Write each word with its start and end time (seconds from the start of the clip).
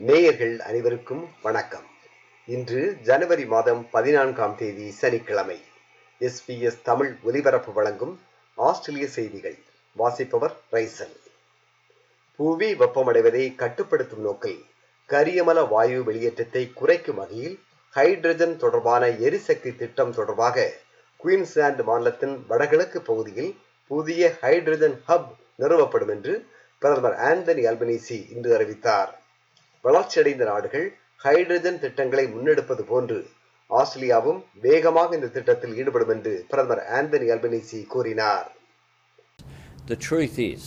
நேயர்கள் 0.00 0.60
அனைவருக்கும் 0.60 1.28
வணக்கம். 1.42 1.86
இன்று 2.46 2.96
ஜனவரி 3.02 3.46
மாதம் 3.46 3.90
பதினான்காம் 3.90 4.56
தேதி 4.56 4.90
சனிக்கிழமை. 4.90 5.60
எஸ்பிஎஸ் 6.20 6.82
தமிழ் 6.82 7.16
ஒலிபரப்பு 7.22 7.72
வழங்கும் 7.72 8.20
ஆஸ்திரேலிய 8.54 9.08
செய்திகள். 9.08 9.58
வாசிப்பவர் 9.92 10.56
ரைசன். 10.72 11.16
புவி 12.36 12.74
வெப்பமடைவதை 12.74 13.54
கட்டுப்படுத்தும் 13.54 14.20
நோக்கில் 14.20 14.64
கரியமல 15.08 15.68
வாயு 15.68 16.04
வெளியேற்றத்தை 16.04 16.72
குறைக்கும் 16.74 17.16
வகையில் 17.16 17.58
ஹைட்ரஜன் 17.94 18.56
தொடர்பான 18.56 19.08
எரிசக்தி 19.08 19.76
திட்டம் 19.76 20.14
தொடர்பாக 20.14 20.72
குயின்ஸ்லாந்து 21.16 21.84
மாநிலத்தின் 21.84 22.44
வடகிழக்கு 22.48 23.00
பகுதியில் 23.00 23.56
புதிய 23.86 24.36
ஹைட்ரஜன் 24.40 25.02
ஹப் 25.08 25.34
நிறுவப்படும் 25.58 26.08
என்று 26.08 26.46
பிரதமர் 26.78 27.18
ஆந்தனி 27.18 27.60
அல்பனீசி 27.66 28.32
இன்று 28.32 28.54
அறிவித்தார். 28.54 29.17
வளர்ச்சியடைந்த 29.88 30.46
நாடுகள் 30.52 30.86
ஹைட்ரஜன் 31.26 31.82
திட்டங்களை 31.84 32.24
முன்னெடுப்பது 32.34 32.82
போன்று 32.92 33.18
ஆஸ்திரேலியாவும் 33.70 34.40
வேகமாக 34.66 35.16
இந்த 35.18 35.28
திட்டத்தில் 35.36 35.74
ஈடுபடும் 35.80 36.12
என்று 36.14 36.32
பிரதமர் 36.52 36.84
ஆந்தனி 36.98 37.28
அல்பனீசி 37.36 37.80
கூறினார் 37.94 38.46
The 39.90 39.96
truth 40.08 40.38
is 40.52 40.62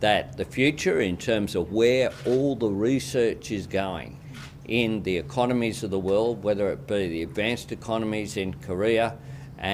that 0.00 0.24
the 0.40 0.46
future, 0.56 0.94
in 1.00 1.16
terms 1.26 1.52
of 1.60 1.64
where 1.80 2.06
all 2.30 2.56
the 2.56 2.70
research 2.90 3.50
is 3.50 3.64
going 3.82 4.12
in 4.80 5.02
the 5.02 5.16
economies 5.18 5.82
of 5.82 5.90
the 5.90 5.98
world, 5.98 6.36
whether 6.42 6.66
it 6.70 6.86
be 6.86 7.08
the 7.08 7.22
advanced 7.22 7.72
economies 7.72 8.36
in 8.36 8.54
Korea 8.68 9.06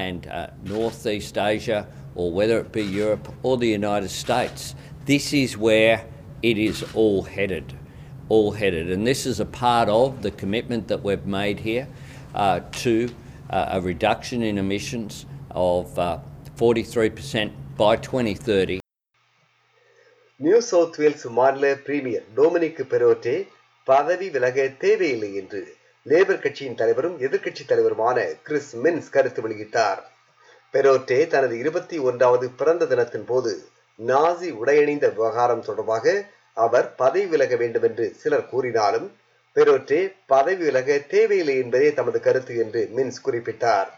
and 0.03 0.27
uh, 0.29 0.49
Northeast 0.65 1.37
Asia, 1.53 1.81
or 2.17 2.33
whether 2.33 2.59
it 2.59 2.73
be 2.73 2.83
Europe 2.83 3.29
or 3.43 3.55
the 3.59 3.73
United 3.81 4.13
States, 4.23 4.63
this 5.07 5.33
is 5.35 5.57
where 5.59 5.97
it 6.43 6.59
is 6.59 6.79
all 6.95 7.23
headed. 7.37 7.69
All 8.29 8.53
headed. 8.53 8.91
And 8.91 9.07
this 9.07 9.27
is 9.27 9.41
a 9.41 9.45
part 9.47 9.89
of 9.91 10.23
the 10.23 10.31
commitment 10.33 10.89
that 10.89 11.03
we've 11.03 11.27
made 11.27 11.61
here 11.61 11.87
uh, 12.35 12.61
to 12.83 13.11
uh, 13.51 13.67
a 13.71 13.81
reduction 13.83 14.43
in 14.43 14.59
emissions 14.59 15.27
of 15.51 15.99
uh, 15.99 16.19
43% 16.57 17.53
by 17.79 17.97
2030. 17.99 18.81
New 20.41 20.61
South 20.69 20.97
Wales 21.01 21.27
மாநில 21.37 21.67
premier 21.87 22.25
Dominic 22.37 22.81
Perrottet 22.93 23.35
பதவி 23.89 24.27
விலக 24.31 24.65
தேவையில்லை 24.83 25.31
என்று 25.41 25.61
labour 26.07 26.41
கட்சியின் 26.45 26.79
தலைவரும் 26.81 27.15
எதிர்க்கட்சி 27.27 27.65
தலைவருமான 27.69 28.17
Chris 28.47 28.73
mins 28.85 29.13
கருத்து 29.17 29.43
வெளியிட்டார் 29.45 30.01
பெரோட்டே 30.75 31.19
தனது 31.35 31.55
இருபத்தி 31.63 31.99
ஒன்றாவது 32.09 32.47
பிறந்த 32.61 32.89
தினத்தின் 32.93 33.27
போது 33.31 33.53
நாசி 33.99 34.49
உடையணிந்த 34.63 35.09
விவகாரம் 35.17 35.65
தொடர்பாக 35.69 36.15
அவர் 36.57 36.89
பதவி 36.95 37.27
விலக 37.27 37.55
வேண்டும் 37.57 37.83
என்று 37.83 38.07
சிலர் 38.23 38.49
கூறினாலும் 38.53 39.07
பெருவற்றே 39.57 40.01
பதவி 40.27 40.63
விலக 40.69 40.99
தேவையில்லை 41.13 41.57
என்பதே 41.63 41.89
தமது 41.99 42.19
கருத்து 42.21 42.55
என்று 42.65 42.81
மின்ஸ் 42.97 43.25
குறிப்பிட்டார் 43.27 43.91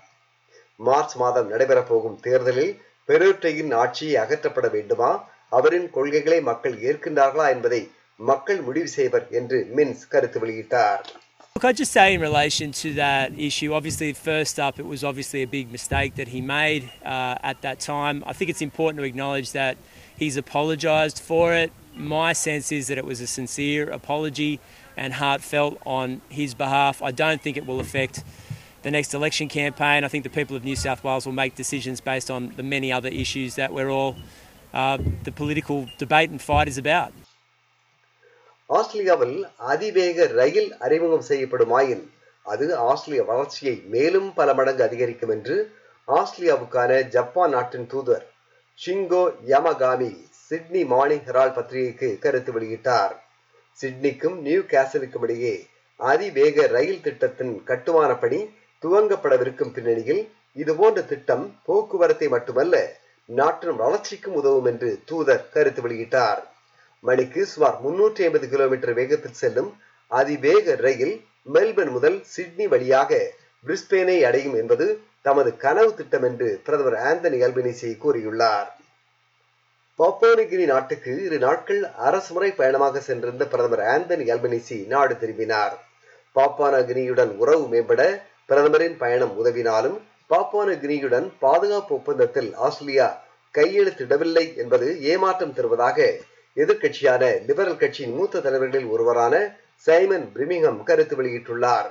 மார்ச் 0.80 1.14
மாதம் 1.16 1.50
நடைபெறப்போகும் 1.52 2.18
தேர்தலில் 2.20 2.74
பெருவற்றையின் 3.08 3.72
ஆட்சியை 3.82 4.16
அகற்றப்பட 4.24 4.68
வேண்டுமா 4.68 5.10
அவரின் 5.48 5.88
கொள்கைகளை 5.90 6.40
மக்கள் 6.50 6.76
ஏற்கின்றார்களா 6.88 7.46
என்பதை 7.56 7.80
மக்கள் 8.20 8.60
முடிவு 8.60 8.90
செய்வர் 8.98 9.26
என்று 9.40 9.60
மின்ஸ் 9.78 10.08
கருத்து 10.08 10.40
வெளியிட்டார் 10.44 11.04
Look, 11.56 11.64
I 11.64 11.72
just 11.72 11.92
say 11.92 12.12
in 12.14 12.20
relation 12.20 12.70
to 12.72 12.88
that 12.94 13.28
issue, 13.38 13.68
obviously, 13.72 14.08
first 14.24 14.56
up, 14.60 14.78
it 14.78 14.84
was 14.84 15.02
obviously 15.02 15.40
a 15.42 15.46
big 15.46 15.72
mistake 15.72 16.14
that 16.16 16.28
he 16.28 16.40
made 16.42 16.82
uh, 17.06 17.50
at 17.50 17.62
that 17.62 17.78
time. 17.82 18.22
I 18.26 18.34
think 18.34 18.50
it's 18.52 18.60
important 18.60 18.98
to 19.02 19.06
acknowledge 19.06 19.52
that 19.52 19.78
he's 20.18 20.36
apologised 20.36 21.20
for 21.20 21.46
it. 21.54 21.70
My 22.13 22.33
sense 22.33 22.71
is 22.71 22.87
that 22.87 22.97
it 22.97 23.05
was 23.05 23.19
a 23.21 23.27
sincere 23.27 23.89
apology 23.91 24.59
and 24.97 25.13
heartfelt 25.13 25.77
on 25.85 26.21
his 26.29 26.53
behalf. 26.55 27.01
I 27.01 27.11
don't 27.11 27.41
think 27.41 27.57
it 27.57 27.65
will 27.65 27.79
affect 27.79 28.23
the 28.83 28.91
next 28.91 29.13
election 29.13 29.47
campaign. 29.49 30.03
I 30.03 30.07
think 30.07 30.23
the 30.23 30.29
people 30.29 30.55
of 30.55 30.63
New 30.63 30.75
South 30.75 31.03
Wales 31.03 31.25
will 31.25 31.39
make 31.43 31.55
decisions 31.55 31.99
based 32.01 32.31
on 32.31 32.53
the 32.55 32.63
many 32.63 32.91
other 32.91 33.09
issues 33.23 33.55
that 33.55 33.73
we're 33.73 33.91
all, 33.91 34.15
uh, 34.73 34.97
the 35.23 35.31
political 35.31 35.77
debate 35.97 36.29
and 36.29 36.41
fight 36.41 36.67
is 36.67 36.79
about. 36.85 37.11
ஆஸ்திரேலியாவில் 38.69 39.37
அதிவேக 39.71 40.25
ரயில் 40.41 40.69
அறிமுகம் 40.77 41.25
செய்யப்படுமாயின் 41.29 42.03
அது 42.45 42.65
ஆஸ்திரேலிய 42.89 43.23
வளர்ச்சியை 43.23 43.75
மேலும் 43.95 44.29
பல 44.33 44.53
மடங்கு 44.53 44.83
அதிகரிக்கும் 44.83 45.29
என்று 45.29 45.55
ஆஸ்திரேலியாவுக்கான 46.07 46.91
ஜப்பான் 47.09 47.53
நாட்டின் 47.55 47.87
தூதர் 47.93 48.23
ஷிங்கோ 48.79 49.23
யமகாமி 49.53 50.11
Sydney 50.48 50.82
Morning 50.90 51.24
Herald 51.28 51.56
பத்திரிகைக்கு 51.56 52.08
கருத்து 52.24 52.50
வெளியிட்டார். 52.56 53.14
சிட்னிக்கும் 53.78 54.36
நியூ 54.46 54.60
கேசலுக்கும் 54.72 55.24
இடையே 55.26 55.54
அதிவேக 56.00 56.66
ரயில் 56.74 57.02
திட்டத்தின் 57.06 57.54
கட்டுமான 57.70 58.10
பணி 58.22 58.38
துவங்கப்படவிருக்கும் 58.82 59.72
பின்னணியில் 59.76 60.22
இதுபோன்ற 60.62 61.00
திட்டம் 61.12 61.44
போக்குவரத்தை 61.66 62.28
மட்டுமல்ல 62.34 62.76
நாட்டின் 63.28 63.80
வளர்ச்சிக்கும் 63.82 64.36
உதவும் 64.40 64.68
என்று 64.70 64.90
தூதர் 65.08 65.48
கருத்து 65.54 65.80
வெளியிட்டார். 65.86 66.40
மணிக்கு 67.04 67.40
சுமார் 67.52 67.76
முன்னூற்றி 67.84 68.22
ஐம்பது 68.28 68.46
கிலோமீட்டர் 68.52 68.96
வேகத்தில் 69.00 69.40
செல்லும் 69.42 69.70
அதிவேக 70.10 70.76
ரயில் 70.86 71.14
மெல்பர்ன் 71.54 71.92
முதல் 71.96 72.18
சிட்னி 72.34 72.66
வழியாக 72.72 73.10
பிரிஸ்பேனை 73.64 74.16
அடையும் 74.28 74.56
என்பது 74.62 74.86
தமது 75.26 75.50
கனவு 75.64 75.90
திட்டம் 75.98 76.26
என்று 76.30 76.48
பிரதமர் 76.66 76.98
ஆந்தனி 77.08 77.38
அல்பனிசி 77.46 77.90
கூறியுள்ளார். 78.04 78.68
பப்போனிகிரி 79.98 80.64
நாட்டுக்கு 80.70 81.12
இரு 81.26 81.36
நாட்கள் 81.44 81.82
அரசுமுறை 82.06 82.48
பயணமாக 82.58 83.00
சென்றிருந்த 83.06 83.44
பிரதமர் 83.52 83.82
ஆந்தனி 83.92 84.24
அல்பனிசி 84.32 84.76
நாடு 84.86 85.14
திரும்பினார். 85.18 85.74
பாப்பானகிரியுடன் 86.36 87.32
உறவு 87.42 87.64
மேம்பட 87.72 88.02
பிரதமரின் 88.50 88.96
பயணம் 89.02 89.32
உதவினாலும் 89.40 89.96
பாப்பானகிரியுடன் 90.30 91.26
பாதுகாப்பு 91.44 91.94
ஒப்பந்தத்தில் 91.98 92.50
ஆஸ்திரேலியா 92.66 93.08
கையெழுத்திடவில்லை 93.54 94.44
என்பது 94.62 94.88
ஏமாற்றம் 95.12 95.56
தருவதாக 95.58 95.98
எதிர்க்கட்சியான 96.56 97.22
லிபரல் 97.48 97.80
கட்சியின் 97.84 98.14
மூத்த 98.18 98.44
தலைவர்களில் 98.46 98.92
ஒருவரான 98.94 99.34
சைமன் 99.86 100.28
பிரிமிங்ஹம் 100.34 100.80
கருத்து 100.82 101.16
வெளியிட்டுள்ளார். 101.16 101.90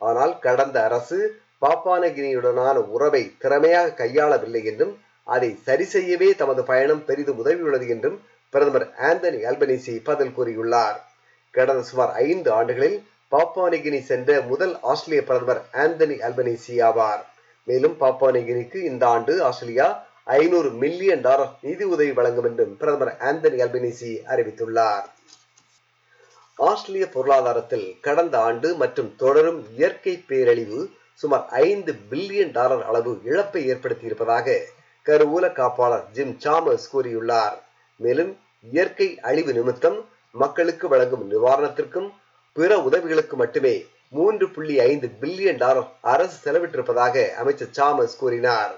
ஆனால் 0.00 0.34
கடந்த 0.38 0.76
அரசு 0.88 1.18
பாப்பானகிரியுடனான 1.64 2.76
உறவை 2.96 3.24
திறமையாக 3.38 3.96
கையாளவில்லை 4.02 4.62
என்றும் 4.70 4.94
அதை 5.34 5.50
சரி 5.66 5.86
செய்யவே 5.94 6.28
தமது 6.40 6.62
பயணம் 6.70 7.04
பெரிதும் 7.08 7.40
உதவியுள்ளது 7.42 7.86
என்றும் 7.94 8.18
பிரதமர் 8.52 8.86
ஆந்தனி 9.08 9.40
அல்பனிசி 9.50 9.94
பதில் 10.08 10.34
கூறியுள்ளார். 10.36 10.98
கடந்த 11.54 11.82
சுமார் 11.90 12.12
ஐந்து 12.28 12.48
ஆண்டுகளில் 12.58 12.98
பாப்பானிகினி 13.32 14.00
சென்ற 14.10 14.40
முதல் 14.50 14.74
ஆஸ்திரேலிய 14.92 15.22
பிரதமர் 15.28 15.60
ஆந்தனி 15.82 16.16
அல்பனிசி 16.28 16.74
ஆவார். 16.88 17.22
மேலும் 17.68 17.96
பாப்பானிகினிக்கு 18.00 18.78
இந்த 18.90 19.04
ஆண்டு 19.14 19.34
ஆஸ்திரேலியா 19.48 19.88
ஐநூறு 20.38 20.70
மில்லியன் 20.82 21.24
டாலர் 21.26 21.52
நிதி 21.66 21.84
உதவி 21.94 22.12
வழங்கும் 22.18 22.48
என்றும் 22.48 22.74
பிரதமர் 22.80 23.12
ஆந்தனி 23.28 23.58
அல்பனிசி 23.66 24.10
அறிவித்துள்ளார். 24.32 25.06
ஆஸ்திரேலிய 26.58 27.06
பொருளாதாரத்தில் 27.14 27.86
கடந்த 28.06 28.34
ஆண்டு 28.48 28.68
மற்றும் 28.82 29.12
தொடரும் 29.22 29.60
இயற்கை 29.76 30.14
பேரழிவு 30.30 30.80
சுமார் 31.20 31.46
ஐந்து 31.64 31.92
பில்லியன் 32.10 32.52
டாலர் 32.58 32.84
அளவு 32.90 33.12
இழப்பை 33.30 33.62
ஏற்படுத்தியிருப்பதாக 33.72 34.58
கருவூல 35.06 35.44
காப்பாளர் 35.58 36.04
ஜிம் 36.12 36.36
சாமர்ஸ் 36.44 36.88
கூறியுள்ளார். 36.92 37.56
மேலும் 37.96 38.38
இயற்கை 38.72 39.20
அழிவு 39.20 39.52
நிமித்தம் 39.52 39.98
மக்களுக்கு 40.32 40.88
வழங்கும் 40.88 41.24
நிவாரணத்திற்கும் 41.30 42.10
பிற 42.52 42.78
உதவிகளுக்கு 42.78 43.36
மட்டுமே 43.36 43.84
மூன்று 44.08 44.50
புள்ளி 44.50 44.80
ஐந்து 44.80 45.08
பில்லியன் 45.20 45.56
டாலர் 45.56 45.88
அரசு 46.00 46.36
செலவிட்டிருப்பதாக 46.44 47.30
அமைச்சர் 47.34 47.74
சாமர்ஸ் 47.76 48.18
கூறினார். 48.18 48.72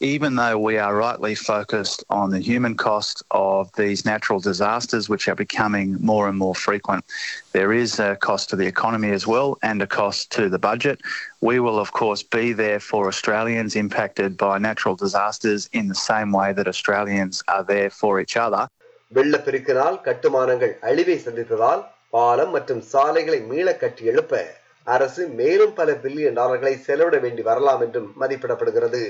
Even 0.00 0.34
though 0.34 0.58
we 0.58 0.76
are 0.76 0.94
rightly 0.96 1.34
focused 1.34 2.04
on 2.10 2.30
the 2.30 2.40
human 2.40 2.76
cost 2.76 3.22
of 3.30 3.70
these 3.74 4.04
natural 4.04 4.40
disasters, 4.40 5.08
which 5.08 5.28
are 5.28 5.34
becoming 5.36 5.96
more 6.00 6.28
and 6.28 6.36
more 6.36 6.54
frequent, 6.54 7.04
there 7.52 7.72
is 7.72 7.98
a 7.98 8.16
cost 8.16 8.50
to 8.50 8.56
the 8.56 8.66
economy 8.66 9.10
as 9.10 9.26
well 9.26 9.56
and 9.62 9.80
a 9.80 9.86
cost 9.86 10.30
to 10.32 10.48
the 10.48 10.58
budget. 10.60 11.00
We 11.40 11.60
will, 11.60 11.78
of 11.78 11.92
course, 11.92 12.22
be 12.22 12.52
there 12.52 12.80
for 12.80 13.06
Australians 13.08 13.76
impacted 13.76 14.36
by 14.36 14.58
natural 14.58 14.96
disasters 14.96 15.68
in 15.72 15.88
the 15.88 15.94
same 15.94 16.32
way 16.32 16.52
that 16.52 16.66
Australians 16.66 17.42
are 17.48 17.64
there 17.64 17.90
for 17.90 18.20
each 18.20 18.36
other. 18.36 18.62
வெள்ளப்பெருக்கினால் 19.12 19.96
கட்டுமானங்கள் 20.00 20.72
அழிவை 20.88 21.16
சந்தித்ததால் 21.24 21.82
பாலம் 22.10 22.50
மற்றும் 22.50 22.82
சாலைகளை 22.92 23.38
மீள 23.50 23.68
கட்டி 23.74 24.04
எழுப்ப 24.04 24.32
அரசு 24.86 25.22
மேலும் 25.40 25.74
பல 25.74 25.92
பில்லியன் 26.02 26.38
டாலர்களை 26.40 26.74
செலவிட 26.86 27.18
வேண்டி 27.18 27.42
வரலாம் 27.42 27.82
என்றும் 27.86 28.10
மதிப்பிடப்படுகிறது 28.22 29.02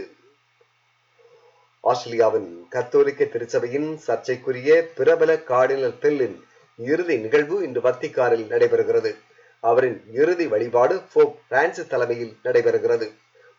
ஆஸ்திரேலியாவின் 1.91 2.67
கத்தோலிக்க 2.69 3.25
திருச்சபையின் 3.25 3.89
சர்ச்சைக்குரிய 4.07 4.71
பிரபல 4.95 5.33
கார்டினல் 5.35 5.97
பெல்லின் 6.03 6.37
இறுதி 6.79 7.17
நிகழ்வு 7.17 7.57
இன்று 7.63 7.81
வத்திக்காரில் 7.81 8.47
நடைபெறுகிறது. 8.53 9.11
அவரின் 9.61 9.99
இறுதி 10.13 10.47
வழிபாடு 10.47 11.01
போப் 11.13 11.37
பிரான்சிஸ் 11.49 11.91
தலைமையில் 11.93 12.33
நடைபெறுகிறது. 12.45 13.09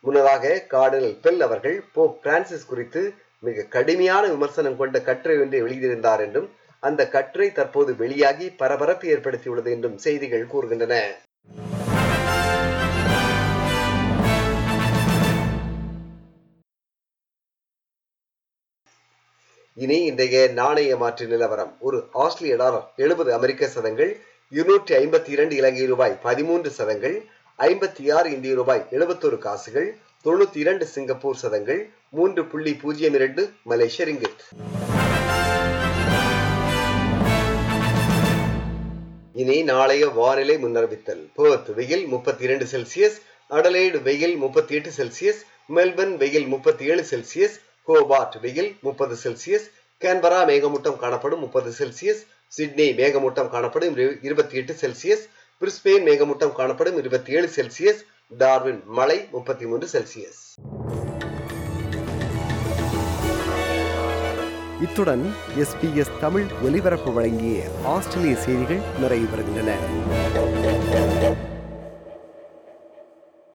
முன்னதாக 0.01 0.55
கார்டினல் 0.69 1.15
பெல் 1.21 1.41
அவர்கள் 1.41 1.77
போப் 1.93 2.17
பிரான்சிஸ் 2.23 2.65
குறித்து 2.65 3.13
மிக 3.39 3.67
கடுமையான 3.75 4.23
விமர்சனம் 4.27 4.77
கொண்ட 4.77 4.99
கட்டுரை 5.01 5.37
ஒன்றை 5.39 5.61
வெளியிட்டிருந்தார் 5.63 6.19
என்றும் 6.19 6.49
அந்த 6.79 7.07
கட்டுரை 7.07 7.51
தற்போது 7.51 7.95
வெளியாகி 7.95 8.49
பரபரப்பு 8.61 9.07
ஏற்படுத்தியுள்ளது 9.15 9.69
என்றும் 9.69 9.97
செய்திகள் 9.97 10.51
கூறுகின்றன. 10.53 10.95
இனி 19.77 19.95
இன்றைய 20.03 20.47
நாணய 20.47 20.97
மாற்று 20.97 21.27
நிலவரம். 21.27 21.77
ஒரு 21.79 22.07
ஆஸ்திரேலிய 22.11 22.57
டாலர் 22.57 22.91
எழுபது 22.95 23.33
அமெரிக்க 23.33 23.67
சதங்கள் 23.67 24.11
இருநூற்றி 24.49 24.95
ஐம்பத்தி 24.95 25.29
இரண்டு 25.29 25.55
இலங்கை 25.55 25.85
ரூபாய் 25.85 26.19
பதிமூன்று 26.21 26.69
சதங்கள் 26.69 27.25
ஐம்பத்தி 27.59 28.13
ஆறு 28.13 28.31
இந்திய 28.31 28.53
ரூபாய் 28.53 28.85
எழுபத்தொரு 28.91 29.37
காசுகள் 29.37 29.97
தொண்ணூத்தி 30.25 30.57
இரண்டு 30.57 30.85
சிங்கப்பூர் 30.85 31.35
சதங்கள் 31.35 31.89
மூன்று 32.09 32.45
புள்ளி 32.45 32.73
பூஜ்ஜியம் 32.73 33.13
இரண்டு 33.13 33.49
மலேசிய 33.63 34.07
ரிங்கிட். 34.07 34.41
இனி 39.33 39.63
நாளைய 39.63 40.07
வானிலை 40.07 40.57
முன்னறிவித்தல். 40.63 41.23
பேர்த் 41.37 41.73
வெயில் 41.73 42.05
முப்பத்தி 42.05 42.43
இரண்டு 42.43 42.65
செல்சியஸ் 42.65 43.19
அடலைடு 43.49 44.01
வெயில் 44.01 44.35
முப்பத்தி 44.35 44.75
எட்டு 44.75 44.91
செல்சியஸ் 44.97 45.43
மெல்பர்ன் 45.75 46.17
வெயில் 46.17 46.47
முப்பத்தி 46.47 46.85
ஏழு 46.85 47.05
செல்சியஸ் 47.11 47.63
ஹோபார்ட் 47.87 48.37
வெயில் 48.41 48.75
முப்பது 48.81 49.15
செல்சியஸ் 49.15 49.67
கேன்பரா 50.01 50.39
மேகமூட்டம் 50.45 50.97
காணப்படும் 50.97 51.39
முப்பது 51.39 51.69
செல்சியஸ் 51.71 52.21
சிட்னி 52.47 52.93
மேகமூட்டம் 52.93 53.49
காணப்படும் 53.49 53.97
இருபத்தி 54.21 54.57
எட்டு 54.57 54.73
செல்சியஸ் 54.73 55.23
பிரிஸ்பெயின் 55.61 56.05
மேகமூட்டம் 56.05 56.51
காணப்படும் 56.51 56.97
இருபத்தி 56.97 57.33
ஏழு 57.33 57.49
செல்சியஸ் 57.55 58.01
டார்வின் 58.37 58.81
மலை 58.85 59.27
முப்பத்தி 59.31 59.65
மூன்று 59.65 59.87
செல்சியஸ். 59.87 60.39
இத்துடன் 64.81 65.25
எஸ்பிஎஸ் 65.57 66.19
தமிழ் 66.19 66.47
ஒலிபரப்பு 66.63 67.13
வழங்கிய 67.13 67.63
ஆஸ்திரேலிய 67.85 68.35
செய்திகள் 68.35 68.81
நிறைவு 68.99 69.25
பெறுகின்றன 69.25 69.71